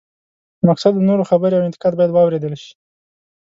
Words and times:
مقصد 0.67 0.91
د 0.95 1.01
نورو 1.09 1.23
خبرې 1.31 1.55
او 1.57 1.63
انتقاد 1.69 1.93
باید 1.97 2.11
واورېدل 2.13 2.53
شي. 2.63 2.73